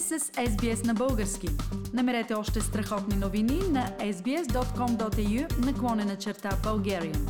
сте 0.00 0.18
с 0.18 0.32
SBS 0.32 0.86
на 0.86 0.94
български. 0.94 1.48
Намерете 1.94 2.34
още 2.34 2.60
страхотни 2.60 3.16
новини 3.24 3.58
на 3.76 3.84
sbs.com.au 4.12 5.42
наклонена 5.66 6.16
черта 6.24 6.50
Bulgarian. 6.66 7.22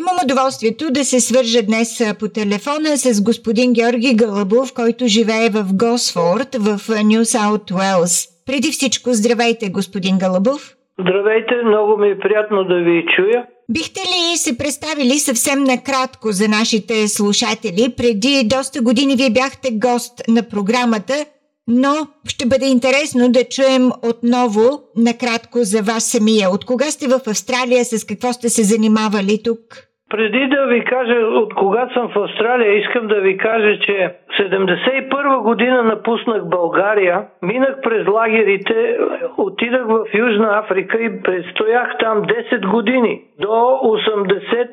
Имам 0.00 0.16
удоволствието 0.24 0.84
да 0.90 1.04
се 1.04 1.20
свържа 1.20 1.60
днес 1.68 1.90
по 2.20 2.28
телефона 2.28 2.90
с 2.96 3.22
господин 3.28 3.72
Георги 3.72 4.16
Галабов, 4.22 4.74
който 4.74 5.02
живее 5.06 5.48
в 5.56 5.62
Госфорд 5.82 6.50
в 6.66 6.76
Нью 7.08 7.24
Саут 7.24 7.70
Уелс. 7.70 8.14
Преди 8.46 8.70
всичко, 8.76 9.08
здравейте, 9.12 9.70
господин 9.70 10.14
Галабов. 10.18 10.60
Здравейте, 11.00 11.54
много 11.64 11.96
ми 11.96 12.08
е 12.10 12.18
приятно 12.18 12.64
да 12.64 12.76
ви 12.86 13.06
чуя. 13.16 13.46
Бихте 13.68 14.00
ли 14.00 14.38
се 14.38 14.58
представили 14.58 15.18
съвсем 15.18 15.64
накратко 15.64 16.32
за 16.32 16.48
нашите 16.48 17.08
слушатели? 17.08 17.94
Преди 17.96 18.42
доста 18.44 18.80
години 18.80 19.16
вие 19.16 19.30
бяхте 19.30 19.70
гост 19.70 20.12
на 20.28 20.42
програмата, 20.42 21.26
но 21.68 22.06
ще 22.28 22.46
бъде 22.46 22.66
интересно 22.66 23.32
да 23.32 23.44
чуем 23.44 23.90
отново 24.02 24.80
накратко 24.96 25.64
за 25.64 25.82
вас 25.82 26.04
самия. 26.04 26.50
От 26.50 26.64
кога 26.64 26.90
сте 26.90 27.08
в 27.08 27.20
Австралия, 27.26 27.84
с 27.84 28.04
какво 28.04 28.32
сте 28.32 28.50
се 28.50 28.64
занимавали 28.64 29.42
тук? 29.42 29.85
Преди 30.10 30.46
да 30.46 30.66
ви 30.66 30.84
кажа 30.84 31.14
от 31.14 31.54
кога 31.54 31.88
съм 31.94 32.08
в 32.08 32.16
Австралия, 32.16 32.78
искам 32.78 33.06
да 33.06 33.20
ви 33.20 33.36
кажа, 33.36 33.78
че 33.78 34.14
71 34.40 35.42
година 35.42 35.82
напуснах 35.82 36.44
България, 36.44 37.26
минах 37.42 37.80
през 37.82 38.08
лагерите, 38.08 38.98
отидах 39.36 39.86
в 39.86 40.04
Южна 40.14 40.58
Африка 40.58 40.98
и 40.98 41.22
престоях 41.22 41.96
там 41.98 42.22
10 42.22 42.70
години. 42.70 43.22
До 43.40 43.46
80 43.46 44.68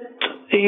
и 0.51 0.65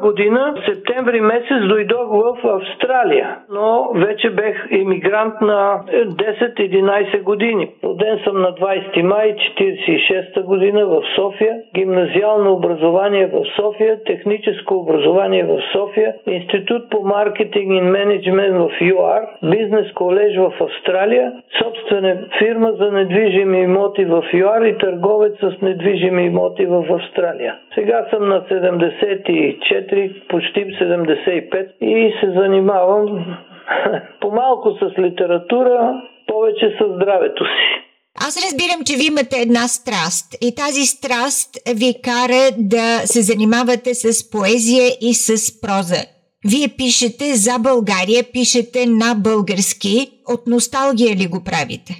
година, 0.00 0.54
септември 0.68 1.20
месец, 1.20 1.68
дойдох 1.68 2.08
в 2.08 2.46
Австралия, 2.46 3.36
но 3.50 3.90
вече 3.94 4.30
бех 4.30 4.66
иммигрант 4.70 5.40
на 5.40 5.80
10-11 5.88 7.22
години. 7.22 7.70
Роден 7.84 8.18
съм 8.24 8.40
на 8.40 8.52
20 8.54 9.02
май 9.02 9.34
46 9.58 10.42
година 10.42 10.86
в 10.86 11.02
София, 11.16 11.54
гимназиално 11.74 12.52
образование 12.52 13.26
в 13.26 13.44
София, 13.56 14.04
техническо 14.04 14.74
образование 14.74 15.44
в 15.44 15.58
София, 15.72 16.14
Институт 16.26 16.90
по 16.90 17.02
маркетинг 17.02 17.72
и 17.72 17.80
менеджмент 17.80 18.56
в 18.56 18.70
ЮАР, 18.80 19.22
бизнес 19.42 19.92
колеж 19.92 20.36
в 20.36 20.52
Австралия, 20.60 21.32
собствена 21.62 22.16
фирма 22.38 22.72
за 22.72 22.92
недвижими 22.92 23.62
имоти 23.62 24.04
в 24.04 24.24
ЮАР 24.32 24.62
и 24.62 24.78
търговец 24.78 25.32
с 25.40 25.60
недвижими 25.62 26.26
имоти 26.26 26.66
в 26.66 26.84
Австралия. 26.90 27.54
Сега 27.74 28.06
съм 28.10 28.28
на 28.28 28.40
74, 28.40 29.89
почти 30.28 30.60
75 30.60 31.78
и 31.80 32.12
се 32.20 32.30
занимавам 32.40 33.36
по-малко 34.20 34.78
с 34.80 34.98
литература, 34.98 36.02
повече 36.26 36.76
с 36.78 36.94
здравето 36.94 37.44
си. 37.44 37.90
Аз 38.26 38.32
разбирам, 38.44 38.80
че 38.86 38.94
ви 38.96 39.06
имате 39.12 39.36
една 39.46 39.64
страст 39.78 40.28
и 40.46 40.48
тази 40.62 40.84
страст 40.96 41.50
ви 41.82 41.90
кара 42.08 42.42
да 42.74 42.86
се 43.12 43.20
занимавате 43.30 43.90
с 43.94 44.30
поезия 44.32 44.86
и 45.08 45.10
с 45.14 45.60
проза. 45.62 46.02
Вие 46.50 46.68
пишете 46.80 47.26
за 47.46 47.54
България, 47.68 48.22
пишете 48.36 48.80
на 49.02 49.10
български. 49.28 49.96
От 50.34 50.42
носталгия 50.54 51.12
ли 51.20 51.26
го 51.34 51.40
правите? 51.48 51.92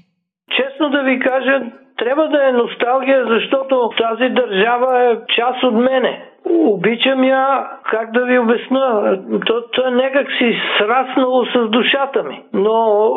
Честно 0.57 0.85
да 0.91 1.01
ви 1.09 1.17
кажа, 1.29 1.55
трябва 2.01 2.29
да 2.29 2.49
е 2.49 2.53
носталгия, 2.53 3.25
защото 3.27 3.91
тази 3.99 4.29
държава 4.29 5.03
е 5.03 5.17
част 5.29 5.63
от 5.63 5.75
мене. 5.75 6.25
Обичам 6.47 7.25
я, 7.25 7.67
как 7.85 8.13
да 8.13 8.25
ви 8.25 8.39
обясна, 8.39 9.19
то, 9.47 9.63
то 9.63 9.87
е 9.87 9.91
някак 9.91 10.27
си 10.33 10.55
сраснало 10.79 11.45
с 11.47 11.69
душата 11.69 12.23
ми. 12.23 12.43
Но 12.53 13.15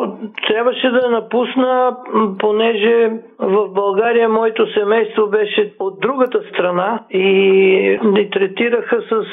трябваше 0.48 0.90
да 0.90 1.10
напусна, 1.10 1.98
понеже 2.40 3.10
в 3.40 3.68
България 3.70 4.30
моето 4.30 4.74
семейство 4.74 5.28
беше 5.28 5.74
от 5.80 6.00
другата 6.00 6.42
страна 6.44 7.00
и 7.10 7.24
ни 8.04 8.30
третираха 8.30 9.02
с 9.02 9.26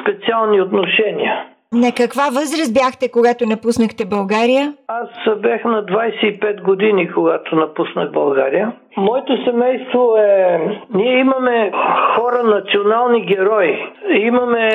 специални 0.00 0.60
отношения. 0.60 1.44
На 1.74 1.92
каква 1.92 2.24
възраст 2.24 2.74
бяхте, 2.74 3.08
когато 3.08 3.46
напуснахте 3.46 4.04
България? 4.04 4.74
Аз 4.88 5.08
бях 5.40 5.64
на 5.64 5.86
25 5.86 6.62
години, 6.62 7.12
когато 7.12 7.56
напуснах 7.56 8.12
България. 8.12 8.72
Моето 8.96 9.44
семейство 9.44 10.16
е... 10.16 10.60
Ние 10.94 11.18
имаме 11.18 11.72
хора 12.14 12.42
национални 12.44 13.26
герои. 13.26 13.86
Имаме 14.10 14.70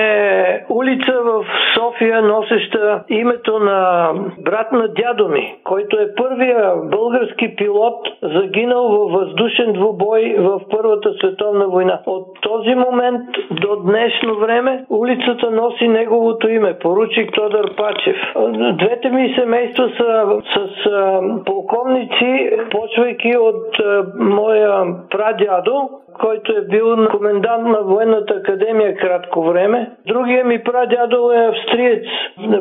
улица 0.69 1.13
в 1.23 1.45
София, 1.73 2.21
носеща 2.21 3.03
името 3.09 3.59
на 3.59 4.09
брат 4.39 4.71
на 4.71 4.87
дядо 4.87 5.27
ми, 5.27 5.55
който 5.63 5.97
е 5.97 6.15
първия 6.15 6.73
български 6.83 7.55
пилот, 7.55 8.07
загинал 8.21 8.87
във 8.87 9.11
въздушен 9.11 9.73
двубой 9.73 10.35
в 10.39 10.61
Първата 10.71 11.13
световна 11.13 11.67
война. 11.67 11.99
От 12.05 12.27
този 12.41 12.75
момент 12.75 13.21
до 13.51 13.75
днешно 13.75 14.35
време 14.35 14.85
улицата 14.89 15.51
носи 15.51 15.87
неговото 15.87 16.49
име, 16.49 16.79
поручик 16.79 17.33
Тодор 17.33 17.75
Пачев. 17.75 18.17
Двете 18.73 19.09
ми 19.09 19.35
семейства 19.39 19.89
са 19.97 20.41
с 20.55 20.89
полковници, 21.45 22.49
почвайки 22.71 23.37
от 23.37 23.65
моя 24.15 24.85
прадядо, 25.09 25.89
който 26.19 26.51
е 26.51 26.61
бил 26.61 27.07
комендант 27.11 27.67
на 27.67 27.81
военната 27.81 28.33
академия 28.33 28.97
кратко 28.97 29.43
време. 29.43 29.91
Другия 30.07 30.45
ми 30.45 30.63
прадядо 30.63 31.31
е 31.31 31.47
австриец. 31.47 32.05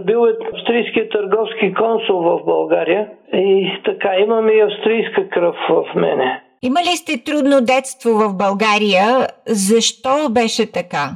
Бил 0.01 0.27
е 0.27 0.37
австрийски 0.55 1.09
търговски 1.09 1.75
консул 1.75 2.21
в 2.21 2.45
България. 2.45 3.09
И 3.33 3.81
така, 3.85 4.17
имам 4.17 4.49
и 4.49 4.61
австрийска 4.61 5.29
кръв 5.29 5.57
в 5.69 5.95
мене. 5.95 6.43
Има 6.63 6.81
ли 6.81 6.97
сте 6.97 7.25
трудно 7.25 7.61
детство 7.61 8.11
в 8.11 8.37
България? 8.37 9.27
Защо 9.47 10.29
беше 10.31 10.73
така? 10.73 11.11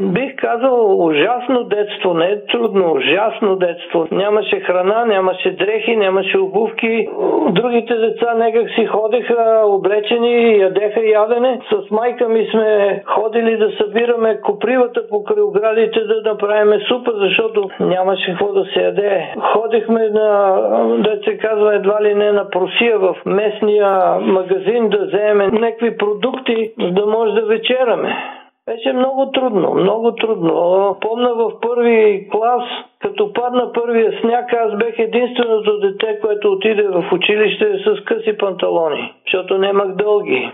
Бих 0.00 0.36
казал 0.36 1.06
ужасно 1.06 1.64
детство, 1.64 2.14
не 2.14 2.26
е 2.26 2.44
трудно, 2.44 2.92
ужасно 2.92 3.56
детство. 3.56 4.06
Нямаше 4.10 4.60
храна, 4.60 5.04
нямаше 5.04 5.50
дрехи, 5.50 5.96
нямаше 5.96 6.38
обувки. 6.38 7.08
Другите 7.50 7.94
деца 7.94 8.34
някак 8.34 8.70
си 8.70 8.86
ходеха 8.86 9.62
облечени, 9.64 10.58
ядеха 10.58 11.00
ядене. 11.00 11.60
С 11.70 11.90
майка 11.90 12.28
ми 12.28 12.46
сме 12.50 13.02
ходили 13.06 13.56
да 13.56 13.70
събираме 13.70 14.40
копривата 14.40 15.08
покрай 15.08 15.42
оградите 15.42 16.00
да 16.00 16.22
направим 16.24 16.80
супа, 16.80 17.12
защото 17.14 17.70
нямаше 17.80 18.30
какво 18.30 18.52
да 18.52 18.64
се 18.64 18.82
яде. 18.82 19.34
Ходихме 19.38 20.08
на, 20.08 20.58
да 20.98 21.18
се 21.24 21.38
казва 21.38 21.74
едва 21.74 22.02
ли 22.02 22.14
не 22.14 22.32
на 22.32 22.50
просия 22.50 22.98
в 22.98 23.16
местния 23.26 24.18
магазин 24.20 24.88
да 24.88 25.04
вземем 25.04 25.50
някакви 25.54 25.96
продукти, 25.96 26.72
да 26.78 27.06
може 27.06 27.32
да 27.32 27.46
вечераме. 27.46 28.41
Беше 28.66 28.92
много 28.92 29.30
трудно, 29.30 29.74
много 29.74 30.14
трудно. 30.14 30.96
Помна 31.00 31.34
в 31.34 31.60
първи 31.60 32.28
клас, 32.32 32.62
като 32.98 33.32
падна 33.32 33.72
първия 33.72 34.20
сняг, 34.20 34.52
аз 34.52 34.78
бех 34.78 34.94
единственото 34.98 35.78
дете, 35.78 36.18
което 36.20 36.52
отиде 36.52 36.82
в 36.82 37.04
училище 37.12 37.66
с 37.86 38.04
къси 38.04 38.38
панталони, 38.38 39.14
защото 39.26 39.58
нямах 39.58 39.94
дълги. 39.96 40.50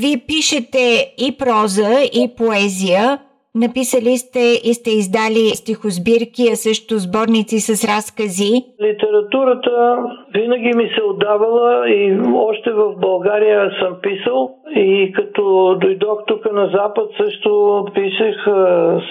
Вие 0.00 0.16
пишете 0.26 1.14
и 1.18 1.38
проза, 1.38 2.02
и 2.12 2.30
поезия. 2.36 3.18
Написали 3.54 4.16
сте 4.18 4.60
и 4.64 4.74
сте 4.74 4.90
издали 4.90 5.44
стихосбирки, 5.62 6.42
а 6.52 6.56
също 6.56 6.98
сборници 6.98 7.58
с 7.60 7.70
разкази. 7.92 8.52
Литературата 8.82 9.98
винаги 10.34 10.70
ми 10.76 10.88
се 10.94 11.02
отдавала 11.02 11.90
и 11.90 12.20
още 12.34 12.70
в 12.72 12.94
България 13.00 13.70
съм 13.80 13.96
писал. 14.02 14.50
И 14.70 15.12
като 15.12 15.76
дойдох 15.80 16.24
тук 16.26 16.52
на 16.52 16.66
Запад, 16.66 17.10
също 17.16 17.84
писах 17.94 18.46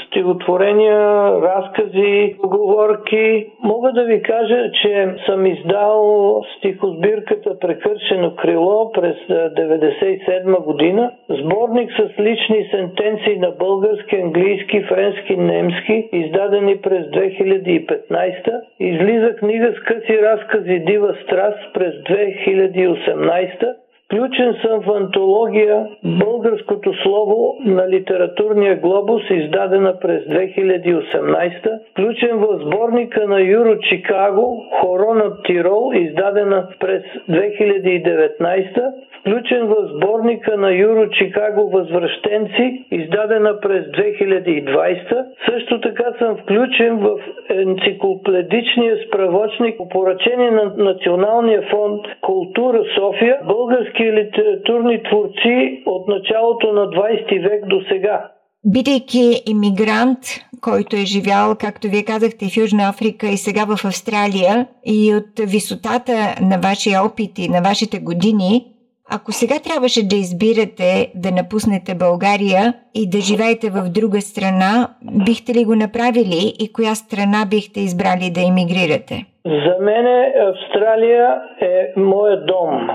стихотворения, 0.07 1.31
разкази, 1.41 2.35
оговорки. 2.43 3.47
Мога 3.63 3.91
да 3.91 4.03
ви 4.03 4.21
кажа, 4.21 4.71
че 4.81 5.15
съм 5.25 5.45
издал 5.45 6.41
стихосбирката 6.57 7.59
Прекършено 7.59 8.35
крило 8.35 8.91
през 8.91 9.15
1997 9.15 10.63
година, 10.63 11.11
сборник 11.29 11.91
с 11.91 12.19
лични 12.19 12.67
сентенции 12.71 13.39
на 13.39 13.51
български, 13.51 14.15
английски, 14.15 14.81
френски, 14.81 15.35
немски, 15.35 16.09
издадени 16.13 16.77
през 16.77 17.05
2015. 17.05 18.61
Излиза 18.79 19.35
книга 19.35 19.73
с 19.77 19.83
къси 19.83 20.21
разкази 20.21 20.79
Дива 20.79 21.15
страст 21.23 21.73
през 21.73 21.93
2018 21.93 23.82
Включен 24.13 24.55
съм 24.61 24.81
в 24.81 24.95
антология 24.95 25.87
Българското 26.03 26.93
слово 27.03 27.55
на 27.65 27.89
литературния 27.89 28.75
глобус, 28.75 29.21
издадена 29.29 29.99
през 29.99 30.23
2018. 30.23 31.79
Включен 31.91 32.37
в 32.37 32.59
сборника 32.65 33.27
на 33.27 33.41
Юро 33.41 33.79
Чикаго 33.79 34.65
Хорона 34.81 35.41
Тирол, 35.43 35.91
издадена 35.95 36.67
през 36.79 37.03
2019 37.29 38.93
включен 39.23 39.67
в 39.67 39.75
сборника 39.93 40.57
на 40.57 40.73
Юро 40.73 41.09
Чикаго 41.09 41.69
Възвръщенци, 41.69 42.85
издадена 42.91 43.59
през 43.59 43.85
2020. 43.85 45.25
Също 45.49 45.81
така 45.81 46.05
съм 46.19 46.37
включен 46.37 46.97
в 46.97 47.19
енциклопедичния 47.49 48.97
справочник 49.07 49.77
по 49.77 49.89
поръчение 49.89 50.51
на 50.51 50.73
Националния 50.77 51.61
фонд 51.61 52.01
Култура 52.21 52.83
София, 52.95 53.39
български 53.43 54.02
литературни 54.11 55.03
творци 55.03 55.83
от 55.85 56.07
началото 56.07 56.73
на 56.73 56.89
20 56.89 57.49
век 57.49 57.65
до 57.65 57.81
сега. 57.91 58.29
Бидейки 58.65 59.41
иммигрант, 59.49 60.19
който 60.61 60.95
е 60.95 61.05
живял, 61.05 61.55
както 61.59 61.87
вие 61.87 62.03
казахте, 62.03 62.45
в 62.45 62.57
Южна 62.57 62.83
Африка 62.89 63.27
и 63.27 63.37
сега 63.37 63.65
в 63.65 63.85
Австралия, 63.85 64.67
и 64.85 65.15
от 65.15 65.51
висотата 65.51 66.13
на 66.41 66.57
вашия 66.67 67.03
опит 67.05 67.39
и 67.39 67.49
на 67.49 67.61
вашите 67.61 67.99
години, 67.99 68.73
ако 69.11 69.31
сега 69.31 69.55
трябваше 69.59 70.07
да 70.07 70.15
избирате 70.15 71.11
да 71.15 71.31
напуснете 71.31 71.95
България 71.95 72.73
и 72.95 73.09
да 73.09 73.19
живеете 73.29 73.69
в 73.69 73.81
друга 73.89 74.21
страна, 74.21 74.87
бихте 75.25 75.53
ли 75.53 75.65
го 75.65 75.75
направили 75.75 76.53
и 76.63 76.73
коя 76.73 76.95
страна 76.95 77.39
бихте 77.49 77.79
избрали 77.79 78.27
да 78.35 78.41
емигрирате? 78.51 79.15
За 79.45 79.75
мен 79.85 80.05
Австралия 80.51 81.41
е 81.61 81.99
моят 81.99 82.45
дом. 82.45 82.89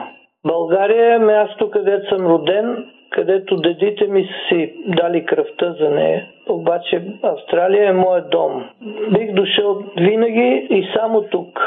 България 0.46 1.14
е 1.14 1.19
място, 1.19 1.70
където 1.70 2.08
съм 2.08 2.26
роден, 2.26 2.85
където 3.11 3.56
дедите 3.56 4.06
ми 4.06 4.25
са 4.25 4.49
си 4.49 4.75
дали 4.87 5.26
кръвта 5.26 5.75
за 5.81 5.90
нея. 5.90 6.26
Обаче 6.49 7.02
Австралия 7.23 7.88
е 7.88 7.93
моят 7.93 8.31
дом. 8.31 8.64
Бих 9.12 9.32
дошъл 9.32 9.82
винаги 9.96 10.67
и 10.70 10.88
само 10.96 11.23
тук. 11.23 11.61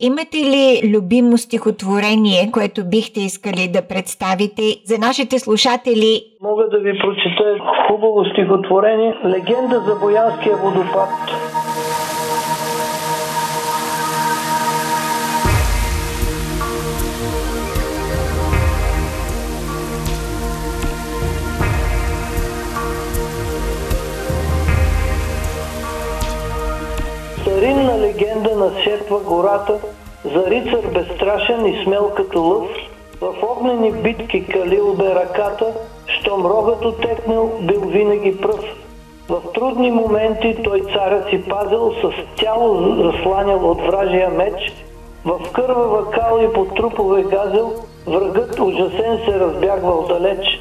Имате 0.00 0.36
ли 0.36 0.92
любимо 0.94 1.38
стихотворение, 1.38 2.50
което 2.52 2.88
бихте 2.88 3.20
искали 3.20 3.72
да 3.72 3.82
представите 3.88 4.62
за 4.84 4.98
нашите 4.98 5.38
слушатели? 5.38 6.12
Мога 6.42 6.68
да 6.68 6.78
ви 6.78 6.98
прочета 6.98 7.58
хубаво 7.88 8.24
стихотворение 8.24 9.14
Легенда 9.24 9.78
за 9.86 9.94
Боянския 10.02 10.56
водопад. 10.56 11.10
Легенда 28.18 28.56
насетва 28.56 29.20
гората 29.20 29.78
за 30.24 30.50
рицар 30.50 30.90
безстрашен 30.94 31.66
и 31.66 31.84
смел 31.84 32.10
като 32.16 32.42
лъв. 32.42 32.68
В 33.20 33.34
огнени 33.42 33.92
битки 33.92 34.46
калил 34.46 34.94
бе 34.94 35.14
ръката, 35.14 35.74
щом 36.06 36.46
рогът 36.46 36.84
отекнал, 36.84 37.52
бил 37.60 37.80
винаги 37.80 38.40
пръв. 38.40 38.64
В 39.28 39.42
трудни 39.54 39.90
моменти 39.90 40.56
той 40.64 40.80
царя 40.80 41.24
си 41.30 41.42
пазил, 41.48 41.92
с 41.92 42.36
тяло 42.40 42.94
засланял 42.94 43.70
от 43.70 43.80
вражия 43.80 44.30
меч, 44.30 44.72
в 45.24 45.40
кървава 45.52 46.10
кал 46.10 46.40
и 46.42 46.52
по 46.52 46.64
трупове 46.64 47.22
газил, 47.22 47.72
врагът 48.06 48.60
ужасен 48.60 49.18
се 49.24 49.40
разбягвал 49.40 50.06
далеч. 50.08 50.60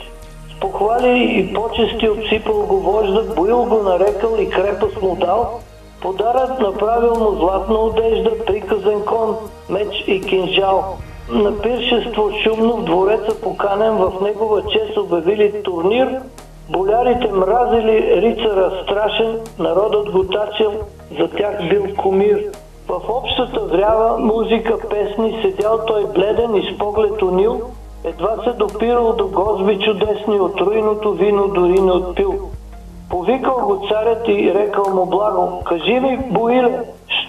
С 0.56 0.60
похвали 0.60 1.40
и 1.40 1.54
почести 1.54 2.10
обсипал 2.10 2.62
го 2.62 2.80
вожда, 2.80 3.24
боил 3.36 3.66
го 3.66 3.84
нарекал 3.84 4.36
и 4.40 4.50
крепост 4.50 5.02
му 5.02 5.16
дал, 5.16 5.60
Подарък 6.02 6.60
направил 6.60 7.16
му 7.16 7.32
златна 7.32 7.80
одежда, 7.80 8.32
приказен 8.46 9.02
кон, 9.06 9.36
меч 9.70 10.04
и 10.08 10.22
кинжал. 10.22 10.98
На 11.30 11.62
пиршество 11.62 12.32
шумно 12.44 12.78
в 12.78 12.84
двореца 12.84 13.42
поканен 13.42 13.98
в 13.98 14.14
негова 14.22 14.62
чест 14.62 14.98
обявили 14.98 15.64
турнир. 15.64 16.22
Болярите 16.70 17.32
мразили 17.32 18.22
рицара 18.22 18.84
страшен, 18.84 19.40
народът 19.60 20.12
го 20.12 20.24
тачил, 20.24 20.72
за 21.20 21.28
тях 21.28 21.70
бил 21.70 21.84
комир. 21.98 22.44
В 22.88 23.02
общата 23.10 23.60
врява 23.60 24.18
музика, 24.18 24.78
песни, 24.90 25.40
седял 25.42 25.80
той 25.88 26.06
бледен 26.06 26.56
и 26.56 26.74
с 26.74 26.78
поглед 26.78 27.22
унил, 27.22 27.62
едва 28.04 28.36
се 28.44 28.52
допирал 28.52 29.14
до 29.14 29.28
гозби 29.28 29.80
чудесни, 29.80 30.40
от 30.40 30.62
руйното 30.62 31.12
вино 31.14 31.48
дори 31.48 31.82
не 31.82 31.92
отпил. 31.92 32.50
Повикал 33.10 33.60
го 33.66 33.88
царят 33.88 34.28
и 34.28 34.54
рекал 34.54 34.94
му 34.94 35.06
благо, 35.06 35.64
кажи 35.64 36.00
ми, 36.00 36.18
Боиле, 36.18 36.80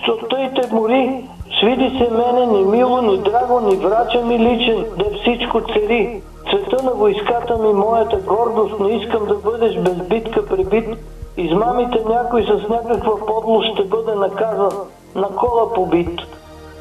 що 0.02 0.16
тъй 0.16 0.50
те 0.54 0.75
мори, 0.75 1.25
свиди 1.60 1.98
се 1.98 2.10
мене 2.10 2.46
ни 2.46 2.64
мило, 2.64 3.02
ни 3.02 3.19
драго, 3.19 3.60
ни 3.60 3.76
врача 3.76 4.22
ми 4.22 4.38
личен, 4.38 4.84
да 4.96 5.04
всичко 5.20 5.60
цари. 5.60 6.22
Цвета 6.50 6.84
на 6.84 6.90
войската 6.90 7.58
ми, 7.58 7.72
моята 7.72 8.16
гордост, 8.16 8.80
не 8.80 8.96
искам 8.96 9.26
да 9.26 9.34
бъдеш 9.34 9.76
без 9.76 10.08
битка 10.08 10.46
пребит. 10.46 10.88
Измамите 11.36 11.98
някой 12.08 12.42
с 12.42 12.69
някаква 12.69 13.26
подлост 13.26 13.72
ще 13.74 13.84
бъде 13.84 14.14
наказан, 14.14 14.70
на 15.14 15.28
кола 15.28 15.72
побит. 15.74 16.20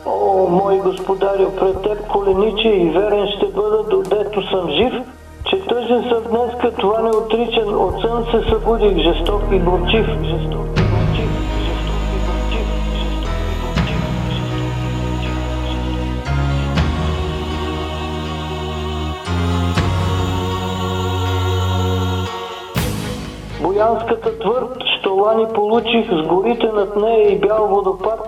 О, 0.06 0.48
мой 0.50 0.80
господарю, 0.80 1.52
пред 1.60 1.82
теб 1.82 2.08
колениче 2.08 2.68
и 2.68 2.90
верен 2.90 3.28
ще 3.28 3.46
бъда, 3.46 3.84
додето 3.84 4.50
съм 4.50 4.70
жив, 4.70 4.94
че 5.50 5.60
тъжен 5.60 6.04
съм 6.10 6.24
днеска, 6.30 6.72
това 6.72 7.02
не 7.02 7.10
отричан. 7.10 7.76
От 7.76 8.02
сън 8.02 8.26
се 8.32 8.50
събудих, 8.50 8.98
жесток 8.98 9.42
и 9.52 9.60
борчив. 9.60 10.08
Жесток. 10.24 10.68
Боянската 23.62 24.40
твърд, 24.40 24.84
щолани 25.00 25.46
получих, 25.54 26.08
с 26.10 26.28
горите 26.28 26.68
над 26.68 26.96
нея 26.96 27.32
и 27.32 27.40
бял 27.40 27.68
водопад. 27.68 28.20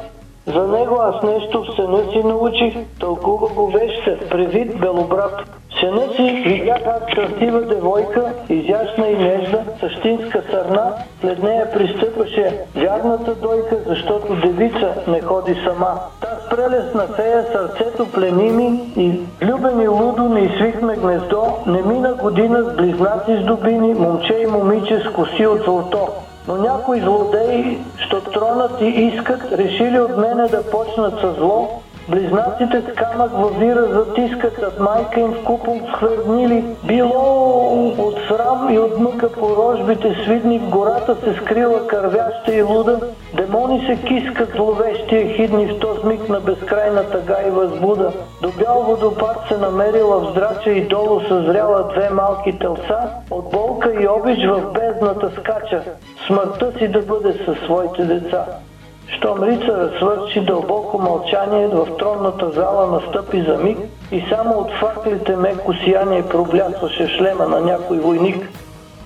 За 0.47 0.67
него 0.67 0.95
аз 1.01 1.23
нещо 1.23 1.63
в 1.63 1.75
съня 1.75 2.11
си 2.11 2.23
научих, 2.23 2.73
тълкува 2.99 3.47
го 3.47 3.67
вещ 3.67 4.29
превид 4.29 4.79
белобрат. 4.79 5.59
Сена 5.79 6.01
си 6.15 6.43
видя 6.45 6.75
как 6.83 7.15
красива 7.15 7.61
девойка, 7.61 8.33
изящна 8.49 9.07
и 9.07 9.15
нежна, 9.15 9.59
същинска 9.79 10.43
сърна, 10.51 10.93
след 11.21 11.43
нея 11.43 11.71
пристъпваше 11.71 12.57
вярната 12.75 13.35
дойка, 13.35 13.77
защото 13.87 14.35
девица 14.35 14.93
не 15.07 15.21
ходи 15.21 15.55
сама. 15.63 15.99
Та 16.21 16.27
с 16.27 16.49
прелесна 16.49 17.07
фея 17.15 17.45
сърцето 17.51 18.11
плени 18.11 18.79
и 18.97 19.19
влюбени 19.41 19.87
лудо 19.87 20.23
не 20.23 20.57
свихме 20.57 20.95
гнездо, 20.95 21.43
не 21.67 21.81
мина 21.81 22.13
година 22.13 22.63
с 22.63 22.75
близнаци 22.75 23.37
с 23.41 23.45
дубини, 23.45 23.93
момче 23.93 24.33
и 24.33 24.47
момиче 24.47 24.99
с 24.99 25.13
коси 25.13 25.47
от 25.47 25.63
злато. 25.63 26.07
Но 26.47 26.55
някои 26.55 26.99
злодеи, 26.99 27.77
що 27.97 28.21
тронат 28.21 28.81
и 28.81 28.85
искат, 28.85 29.41
решили 29.51 29.99
от 29.99 30.17
мене 30.17 30.47
да 30.47 30.63
почнат 30.63 31.19
със 31.21 31.35
зло, 31.35 31.81
Близнаците 32.09 32.81
с 32.81 32.95
камък 32.95 33.31
във 33.31 33.59
вира 33.59 33.85
затискат, 33.85 34.57
от 34.57 34.79
майка 34.79 35.19
им 35.19 35.31
в 35.31 35.43
купол 35.43 35.81
схвърнили. 35.87 36.65
Било 36.83 37.93
от 37.97 38.15
срам 38.27 38.69
и 38.71 38.79
от 38.79 38.99
мъка 38.99 39.31
по 39.31 39.55
рожбите 39.55 40.15
свидни 40.23 40.59
в 40.59 40.69
гората 40.69 41.15
се 41.23 41.33
скрила 41.33 41.87
кървяща 41.87 42.55
и 42.55 42.61
луда. 42.61 42.99
Демони 43.33 43.85
се 43.85 44.03
кискат 44.07 44.49
зловещи 44.55 45.15
ехидни 45.15 45.65
в 45.65 45.79
този 45.79 46.05
миг 46.05 46.29
на 46.29 46.39
безкрайна 46.39 47.03
тъга 47.03 47.37
и 47.47 47.49
възбуда. 47.49 48.11
До 48.41 48.51
бял 48.51 48.83
водопад 48.83 49.37
се 49.47 49.57
намерила 49.57 50.19
в 50.19 50.31
здрача 50.31 50.71
и 50.71 50.87
долу 50.87 51.21
съзряла 51.21 51.87
две 51.93 52.09
малки 52.09 52.59
телца. 52.59 53.09
От 53.31 53.51
болка 53.51 53.93
и 54.01 54.07
обич 54.07 54.39
в 54.47 54.71
бездната 54.73 55.31
скача. 55.39 55.83
Смъртта 56.27 56.71
си 56.77 56.87
да 56.87 56.99
бъде 56.99 57.33
със 57.45 57.57
своите 57.65 58.05
деца. 58.05 58.45
Щом 59.19 59.43
рицарът 59.43 59.95
свърши 59.97 60.39
дълбоко 60.39 60.97
мълчание, 60.97 61.67
в 61.67 61.87
тронната 61.97 62.49
зала 62.51 62.87
настъпи 62.87 63.41
за 63.41 63.57
миг 63.57 63.77
и 64.11 64.25
само 64.29 64.59
от 64.59 64.71
факлите 64.71 65.35
меко 65.35 65.73
сияние 65.73 66.27
проблясваше 66.29 67.07
шлема 67.07 67.47
на 67.47 67.59
някой 67.59 67.97
войник. 67.97 68.49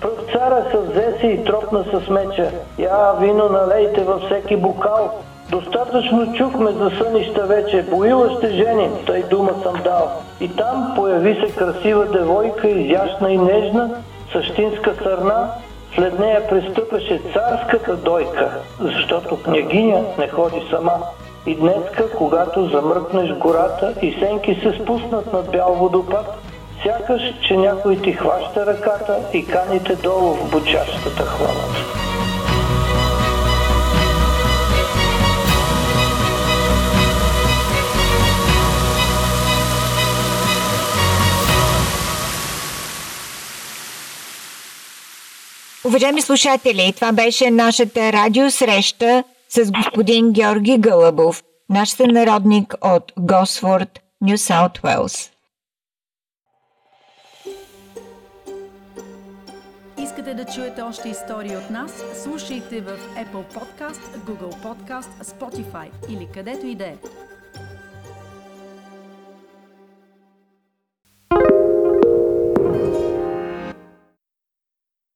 Пръв 0.00 0.32
царя 0.32 0.64
се 0.70 0.78
взе 0.78 1.16
си 1.20 1.26
и 1.26 1.44
тропна 1.44 1.84
с 1.84 2.08
меча. 2.08 2.50
Я, 2.78 3.12
вино 3.20 3.48
налейте 3.48 4.04
във 4.04 4.22
всеки 4.22 4.56
бокал. 4.56 5.10
Достатъчно 5.50 6.32
чухме 6.32 6.70
за 6.72 6.90
сънища 6.90 7.46
вече, 7.46 7.82
боила 7.82 8.30
ще 8.38 8.50
жени, 8.50 8.90
тъй 9.06 9.22
дума 9.22 9.52
съм 9.62 9.74
дал. 9.84 10.10
И 10.40 10.56
там 10.56 10.92
появи 10.96 11.34
се 11.34 11.54
красива 11.56 12.06
девойка, 12.06 12.68
изящна 12.68 13.32
и 13.32 13.38
нежна, 13.38 13.90
същинска 14.32 14.94
сърна, 15.02 15.48
след 15.94 16.18
нея 16.18 16.48
пристъпаше 16.48 17.20
царската 17.32 17.96
дойка, 17.96 18.50
защото 18.80 19.42
княгиня 19.42 20.02
не 20.18 20.28
ходи 20.28 20.62
сама. 20.70 20.98
И 21.46 21.54
днеска, 21.54 22.10
когато 22.18 22.68
замръкнеш 22.68 23.30
гората 23.30 23.94
и 24.02 24.16
сенки 24.20 24.54
се 24.54 24.82
спуснат 24.82 25.32
над 25.32 25.50
бял 25.50 25.74
водопад, 25.74 26.36
сякаш, 26.82 27.22
че 27.48 27.56
някой 27.56 27.96
ти 27.96 28.12
хваща 28.12 28.66
ръката 28.66 29.18
и 29.32 29.46
каните 29.46 29.96
долу 29.96 30.34
в 30.34 30.50
бучащата 30.50 31.22
хвала. 31.22 32.03
Уважаеми 45.86 46.22
слушатели, 46.22 46.92
това 46.94 47.12
беше 47.12 47.50
нашата 47.50 48.12
радиосреща 48.12 49.24
с 49.48 49.70
господин 49.70 50.32
Георги 50.32 50.78
Гълъбов, 50.78 51.42
наш 51.70 51.88
сънародник 51.88 52.74
от 52.82 53.12
Госфорд, 53.18 54.00
Нью 54.20 54.38
Саут 54.38 54.80
Уелс. 54.84 55.30
Искате 60.02 60.34
да 60.34 60.44
чуете 60.44 60.82
още 60.82 61.08
истории 61.08 61.56
от 61.56 61.70
нас? 61.70 61.92
Слушайте 62.22 62.80
в 62.80 62.98
Apple 63.16 63.54
Podcast, 63.54 64.18
Google 64.26 64.62
Podcast, 64.64 65.24
Spotify 65.24 65.88
или 66.08 66.28
където 66.34 66.66
и 66.66 66.74
да 66.74 66.84
е. 66.84 66.96